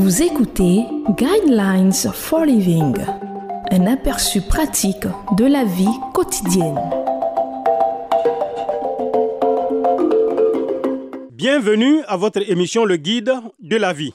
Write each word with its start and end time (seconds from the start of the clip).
Vous 0.00 0.22
écoutez 0.22 0.84
Guidelines 1.16 1.92
for 2.14 2.44
Living, 2.44 2.94
un 3.72 3.86
aperçu 3.88 4.40
pratique 4.40 5.08
de 5.36 5.44
la 5.44 5.64
vie 5.64 5.88
quotidienne. 6.14 6.78
Bienvenue 11.32 12.04
à 12.06 12.16
votre 12.16 12.48
émission 12.48 12.84
Le 12.84 12.96
Guide 12.96 13.32
de 13.58 13.76
la 13.76 13.92
vie. 13.92 14.14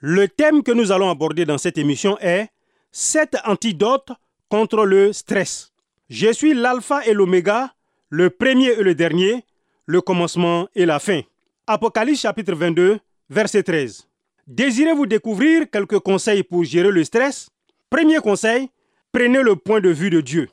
Le 0.00 0.26
thème 0.26 0.64
que 0.64 0.72
nous 0.72 0.90
allons 0.90 1.08
aborder 1.08 1.44
dans 1.44 1.58
cette 1.58 1.78
émission 1.78 2.18
est 2.18 2.48
7 2.90 3.36
antidotes 3.44 4.10
contre 4.48 4.84
le 4.84 5.12
stress. 5.12 5.72
Je 6.08 6.32
suis 6.32 6.54
l'alpha 6.54 7.06
et 7.06 7.14
l'oméga, 7.14 7.72
le 8.08 8.30
premier 8.30 8.70
et 8.70 8.82
le 8.82 8.96
dernier, 8.96 9.44
le 9.86 10.00
commencement 10.00 10.66
et 10.74 10.86
la 10.86 10.98
fin. 10.98 11.20
Apocalypse 11.68 12.22
chapitre 12.22 12.54
22, 12.56 12.98
verset 13.28 13.62
13. 13.62 14.09
Désirez-vous 14.50 15.06
découvrir 15.06 15.70
quelques 15.70 16.00
conseils 16.00 16.42
pour 16.42 16.64
gérer 16.64 16.90
le 16.90 17.04
stress? 17.04 17.50
Premier 17.88 18.18
conseil, 18.18 18.68
prenez 19.12 19.42
le 19.42 19.54
point 19.54 19.80
de 19.80 19.90
vue 19.90 20.10
de 20.10 20.20
Dieu. 20.20 20.48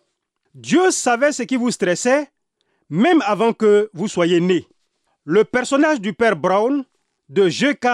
Dieu 0.53 0.91
savait 0.91 1.31
ce 1.31 1.41
qui 1.41 1.55
vous 1.55 1.71
stressait 1.71 2.27
même 2.91 3.23
avant 3.25 3.53
que 3.53 3.89
vous 3.95 4.07
soyez 4.07 4.39
né. 4.39 4.67
Le 5.25 5.43
personnage 5.43 5.99
du 5.99 6.13
père 6.13 6.35
Brown 6.35 6.85
de 7.27 7.49
G.K. 7.49 7.87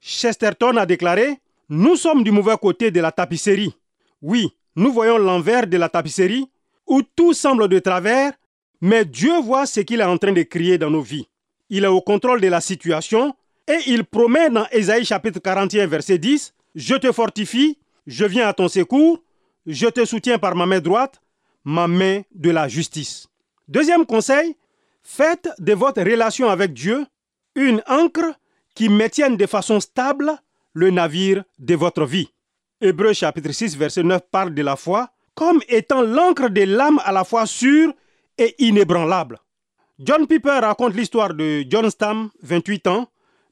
Chesterton 0.00 0.76
a 0.76 0.86
déclaré 0.86 1.40
Nous 1.68 1.96
sommes 1.96 2.22
du 2.22 2.30
mauvais 2.30 2.56
côté 2.56 2.92
de 2.92 3.00
la 3.00 3.10
tapisserie. 3.10 3.74
Oui, 4.22 4.52
nous 4.76 4.92
voyons 4.92 5.18
l'envers 5.18 5.66
de 5.66 5.76
la 5.78 5.88
tapisserie 5.88 6.48
où 6.86 7.02
tout 7.02 7.32
semble 7.32 7.66
de 7.66 7.80
travers, 7.80 8.34
mais 8.80 9.04
Dieu 9.04 9.40
voit 9.40 9.66
ce 9.66 9.80
qu'il 9.80 10.00
est 10.00 10.04
en 10.04 10.16
train 10.16 10.32
de 10.32 10.42
crier 10.42 10.78
dans 10.78 10.90
nos 10.90 11.02
vies. 11.02 11.26
Il 11.70 11.82
est 11.82 11.88
au 11.88 12.00
contrôle 12.00 12.40
de 12.40 12.46
la 12.46 12.60
situation 12.60 13.34
et 13.68 13.80
il 13.86 14.04
promet 14.04 14.48
dans 14.48 14.66
Ésaïe 14.72 15.04
chapitre 15.04 15.40
41 15.40 15.86
verset 15.86 16.18
10, 16.18 16.54
Je 16.74 16.94
te 16.94 17.12
fortifie, 17.12 17.78
je 18.06 18.24
viens 18.24 18.48
à 18.48 18.54
ton 18.54 18.68
secours, 18.68 19.22
je 19.66 19.86
te 19.86 20.04
soutiens 20.04 20.38
par 20.38 20.56
ma 20.56 20.64
main 20.64 20.80
droite, 20.80 21.20
ma 21.64 21.86
main 21.86 22.22
de 22.34 22.50
la 22.50 22.66
justice. 22.66 23.28
Deuxième 23.68 24.06
conseil, 24.06 24.56
faites 25.02 25.50
de 25.58 25.74
votre 25.74 26.02
relation 26.02 26.48
avec 26.48 26.72
Dieu 26.72 27.04
une 27.54 27.82
encre 27.86 28.34
qui 28.74 28.88
maintienne 28.88 29.36
de 29.36 29.46
façon 29.46 29.80
stable 29.80 30.32
le 30.72 30.90
navire 30.90 31.44
de 31.58 31.74
votre 31.74 32.06
vie. 32.06 32.30
Hébreu 32.80 33.12
chapitre 33.12 33.52
6 33.52 33.76
verset 33.76 34.02
9 34.02 34.22
parle 34.30 34.54
de 34.54 34.62
la 34.62 34.76
foi 34.76 35.10
comme 35.34 35.60
étant 35.68 36.02
l'encre 36.02 36.48
de 36.48 36.62
l'âme 36.62 37.00
à 37.04 37.12
la 37.12 37.24
fois 37.24 37.44
sûre 37.44 37.92
et 38.38 38.54
inébranlable. 38.58 39.38
John 39.98 40.26
Piper 40.26 40.60
raconte 40.62 40.94
l'histoire 40.94 41.34
de 41.34 41.64
John 41.68 41.90
Stam, 41.90 42.30
28 42.42 42.86
ans, 42.86 43.08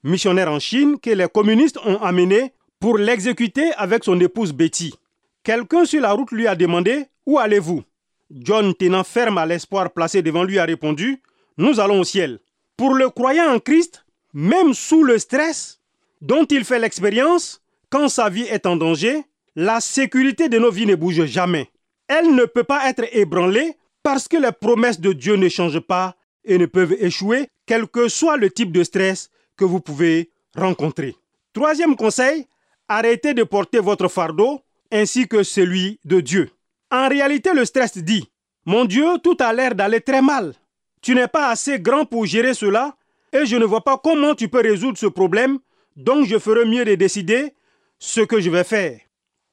missionnaire 0.06 0.50
en 0.50 0.58
Chine, 0.58 0.98
que 1.00 1.10
les 1.10 1.28
communistes 1.28 1.78
ont 1.84 2.00
amené 2.00 2.52
pour 2.80 2.98
l'exécuter 2.98 3.72
avec 3.76 4.04
son 4.04 4.18
épouse 4.20 4.52
Betty. 4.52 4.94
Quelqu'un 5.42 5.84
sur 5.84 6.00
la 6.00 6.12
route 6.12 6.32
lui 6.32 6.46
a 6.46 6.54
demandé 6.54 7.06
Où 7.26 7.38
allez-vous? 7.38 7.82
John, 8.30 8.74
tenant 8.74 9.04
ferme 9.04 9.38
à 9.38 9.46
l'espoir 9.46 9.92
placé 9.92 10.22
devant 10.22 10.44
lui, 10.44 10.58
a 10.58 10.64
répondu 10.64 11.22
Nous 11.58 11.80
allons 11.80 12.00
au 12.00 12.04
ciel. 12.04 12.38
Pour 12.76 12.94
le 12.94 13.10
croyant 13.10 13.52
en 13.52 13.58
Christ, 13.58 14.04
même 14.32 14.74
sous 14.74 15.02
le 15.02 15.18
stress 15.18 15.80
dont 16.20 16.44
il 16.44 16.64
fait 16.64 16.78
l'expérience, 16.78 17.62
quand 17.90 18.08
sa 18.08 18.28
vie 18.28 18.42
est 18.50 18.66
en 18.66 18.76
danger, 18.76 19.22
la 19.54 19.80
sécurité 19.80 20.48
de 20.48 20.58
nos 20.58 20.70
vies 20.70 20.86
ne 20.86 20.94
bouge 20.94 21.24
jamais. 21.24 21.70
Elle 22.08 22.34
ne 22.34 22.44
peut 22.44 22.64
pas 22.64 22.88
être 22.88 23.04
ébranlée 23.12 23.74
parce 24.02 24.28
que 24.28 24.36
les 24.36 24.52
promesses 24.52 25.00
de 25.00 25.12
Dieu 25.12 25.36
ne 25.36 25.48
changent 25.48 25.80
pas 25.80 26.16
et 26.44 26.58
ne 26.58 26.66
peuvent 26.66 26.96
échouer, 27.00 27.48
quel 27.66 27.88
que 27.88 28.08
soit 28.08 28.36
le 28.36 28.50
type 28.50 28.72
de 28.72 28.84
stress 28.84 29.30
que 29.56 29.64
vous 29.64 29.80
pouvez 29.80 30.30
rencontrer. 30.54 31.14
Troisième 31.52 31.96
conseil, 31.96 32.46
arrêtez 32.88 33.34
de 33.34 33.42
porter 33.42 33.80
votre 33.80 34.08
fardeau 34.08 34.60
ainsi 34.92 35.26
que 35.26 35.42
celui 35.42 35.98
de 36.04 36.20
Dieu. 36.20 36.50
En 36.90 37.08
réalité, 37.08 37.52
le 37.52 37.64
stress 37.64 37.98
dit, 37.98 38.30
mon 38.64 38.84
Dieu, 38.84 39.06
tout 39.22 39.36
a 39.40 39.52
l'air 39.52 39.74
d'aller 39.74 40.00
très 40.00 40.22
mal. 40.22 40.54
Tu 41.02 41.14
n'es 41.14 41.28
pas 41.28 41.48
assez 41.48 41.80
grand 41.80 42.04
pour 42.04 42.26
gérer 42.26 42.54
cela 42.54 42.96
et 43.32 43.46
je 43.46 43.56
ne 43.56 43.64
vois 43.64 43.82
pas 43.82 43.98
comment 44.02 44.34
tu 44.34 44.48
peux 44.48 44.60
résoudre 44.60 44.98
ce 44.98 45.06
problème, 45.06 45.58
donc 45.96 46.26
je 46.26 46.38
ferai 46.38 46.64
mieux 46.64 46.84
de 46.84 46.94
décider 46.94 47.54
ce 47.98 48.20
que 48.20 48.40
je 48.40 48.50
vais 48.50 48.64
faire. 48.64 49.00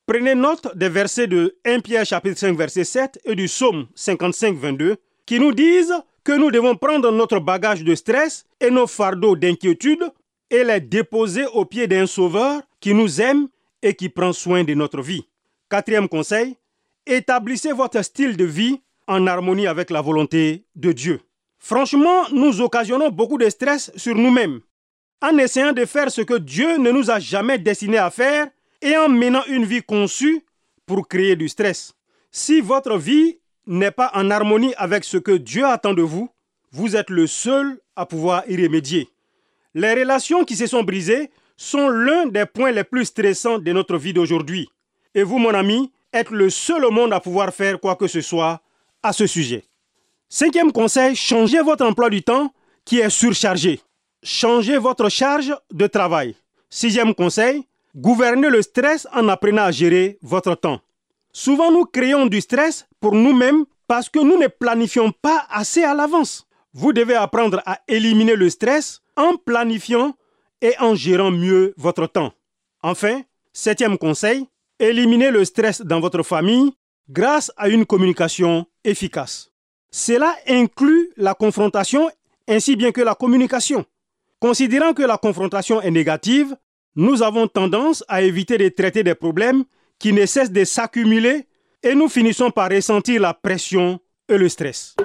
Prenez 0.06 0.36
note 0.36 0.75
des 0.75 0.90
versets 0.90 1.28
de 1.28 1.58
1 1.63 1.80
Pierre 1.80 2.06
chapitre 2.06 2.38
5 2.38 2.58
verset 2.58 2.84
7 2.84 3.19
et 3.24 3.36
du 3.36 3.46
psaume 3.46 3.88
55 3.96 4.58
22 4.58 4.97
qui 5.25 5.40
nous 5.40 5.53
disent 5.53 5.94
que 6.24 6.32
nous 6.32 6.52
devons 6.52 6.76
prendre 6.76 7.12
notre 7.12 7.40
bagage 7.40 7.84
de 7.84 7.96
stress 7.96 8.46
et 8.60 8.70
nos 8.70 8.88
fardeaux 8.88 9.36
d'inquiétude 9.36 10.04
et 10.50 10.64
les 10.64 10.80
déposer 10.80 11.46
aux 11.54 11.66
pieds 11.66 11.88
d'un 11.88 12.06
sauveur 12.06 12.62
qui 12.80 12.94
nous 12.94 13.22
aime 13.22 13.48
et 13.82 13.94
qui 13.94 14.10
prend 14.10 14.34
soin 14.34 14.64
de 14.64 14.74
notre 14.74 15.02
vie. 15.02 15.28
Quatrième 15.70 16.08
conseil, 16.08 16.56
établissez 17.06 17.74
votre 17.74 18.02
style 18.04 18.38
de 18.38 18.46
vie 18.46 18.80
en 19.08 19.28
harmonie 19.28 19.68
avec 19.68 19.90
la 19.90 20.02
volonté 20.02 20.66
de 20.76 20.92
Dieu. 20.92 21.20
Franchement, 21.60 22.30
nous 22.32 22.62
occasionnons 22.62 23.10
beaucoup 23.10 23.38
de 23.38 23.50
stress 23.50 23.92
sur 23.96 24.16
nous-mêmes 24.16 24.62
en 25.22 25.38
essayant 25.38 25.72
de 25.72 25.86
faire 25.86 26.12
ce 26.12 26.22
que 26.22 26.38
Dieu 26.38 26.78
ne 26.78 26.92
nous 26.92 27.10
a 27.10 27.20
jamais 27.20 27.58
destiné 27.58 27.98
à 27.98 28.12
faire 28.12 28.48
et 28.82 28.98
en 28.98 29.08
menant 29.08 29.44
une 29.48 29.64
vie 29.64 29.82
conçue 29.82 30.46
pour 30.86 31.08
créer 31.08 31.38
du 31.38 31.48
stress. 31.48 31.94
Si 32.30 32.60
votre 32.60 32.98
vie 32.98 33.40
n'est 33.68 33.91
pas 33.91 34.12
en 34.13 34.29
harmonie 34.29 34.74
avec 34.78 35.03
ce 35.03 35.18
que 35.18 35.31
Dieu 35.31 35.66
attend 35.66 35.94
de 35.94 36.01
vous, 36.01 36.29
vous 36.72 36.96
êtes 36.96 37.09
le 37.09 37.28
seul 37.28 37.79
à 37.96 38.06
pouvoir 38.06 38.44
y 38.47 38.62
remédier. 38.62 39.09
Les 39.74 39.94
relations 39.94 40.44
qui 40.44 40.56
se 40.56 40.68
sont 40.68 40.84
brisées 40.84 41.29
sont 41.57 41.88
l'un 41.88 42.25
des 42.28 42.46
points 42.46 42.72
les 42.72 42.84
plus 42.84 43.06
stressants 43.06 43.59
de 43.59 43.72
notre 43.72 43.97
vie 43.97 44.13
d'aujourd'hui. 44.13 44.69
Et 45.16 45.24
vous, 45.24 45.38
mon 45.38 45.53
ami, 45.53 45.91
êtes 46.12 46.31
le 46.31 46.50
seul 46.50 46.85
au 46.85 46.91
monde 46.91 47.13
à 47.13 47.19
pouvoir 47.19 47.53
faire 47.53 47.79
quoi 47.79 47.96
que 47.96 48.07
ce 48.07 48.22
soit 48.22 48.62
à 49.01 49.13
ce 49.13 49.28
sujet. 49.28 49.63
Cinquième 50.30 50.72
conseil, 50.72 51.16
changez 51.16 51.62
votre 51.62 51.85
emploi 51.85 52.09
du 52.09 52.24
temps 52.24 52.53
qui 52.85 53.00
est 53.00 53.09
surchargé. 53.09 53.80
Changez 54.24 54.78
votre 54.78 55.09
charge 55.09 55.53
de 55.72 55.88
travail. 55.88 56.35
Sixième 56.69 57.13
conseil, 57.13 57.68
gouvernez 57.95 58.50
le 58.50 58.62
stress 58.62 59.07
en 59.13 59.28
apprenant 59.28 59.63
à 59.63 59.72
gérer 59.72 60.18
votre 60.22 60.56
temps. 60.56 60.81
Souvent, 61.34 61.72
nous 61.72 61.86
créons 61.86 62.28
du 62.28 62.42
stress 62.42 62.88
pour 63.00 63.16
nous-mêmes 63.16 63.66
parce 63.88 64.08
que 64.08 64.20
nous 64.20 64.38
ne 64.38 64.48
planifions 64.48 65.12
pas 65.12 65.46
assez 65.50 65.84
à 65.84 65.96
l'avance. 65.96 66.48
Vous 66.74 66.94
devez 66.94 67.16
apprendre 67.16 67.62
à 67.66 67.80
éliminer 67.88 68.36
le 68.36 68.50
stress 68.50 69.02
en 69.18 69.36
planifiant 69.36 70.16
et 70.62 70.74
en 70.80 70.96
gérant 70.96 71.32
mieux 71.32 71.74
votre 71.76 72.08
temps. 72.08 72.34
Enfin, 72.84 73.22
septième 73.52 73.98
conseil, 73.98 74.48
éliminez 74.80 75.32
le 75.32 75.44
stress 75.44 75.82
dans 75.82 76.00
votre 76.00 76.24
famille 76.24 76.72
grâce 77.10 77.52
à 77.58 77.68
une 77.68 77.86
communication 77.86 78.66
efficace. 78.84 79.52
Cela 79.92 80.36
inclut 80.48 81.12
la 81.18 81.34
confrontation 81.34 82.10
ainsi 82.48 82.76
bien 82.76 82.92
que 82.92 83.02
la 83.02 83.16
communication. 83.16 83.86
Considérant 84.40 84.94
que 84.94 85.04
la 85.04 85.18
confrontation 85.18 85.82
est 85.82 85.92
négative, 85.92 86.56
nous 86.96 87.24
avons 87.24 87.48
tendance 87.48 88.04
à 88.08 88.22
éviter 88.22 88.58
de 88.58 88.70
traiter 88.70 89.04
des 89.04 89.16
problèmes 89.16 89.64
qui 90.03 90.12
ne 90.12 90.25
cesse 90.25 90.52
de 90.52 90.66
s'accumuler 90.66 91.46
et 91.81 91.96
nous 91.96 92.09
finissons 92.09 92.52
par 92.52 92.69
ressentir 92.69 93.22
la 93.22 93.34
pression 93.34 94.02
et 94.28 94.38
le 94.38 94.50
stress. 94.50 94.97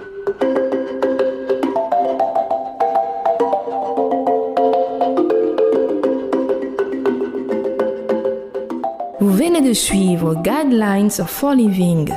Vous 9.21 9.31
venez 9.31 9.61
de 9.61 9.73
suivre 9.73 10.35
Guidelines 10.43 11.13
for 11.13 11.55
Living. 11.55 12.13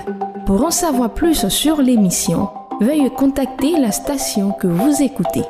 Pour 0.48 0.66
en 0.66 0.72
savoir 0.72 1.14
plus 1.14 1.48
sur 1.50 1.84
l'émission, 1.84 2.50
veuillez 2.82 3.12
contacter 3.12 3.78
la 3.78 3.92
station 3.92 4.54
que 4.54 4.66
vous 4.66 5.04
écoutez. 5.04 5.44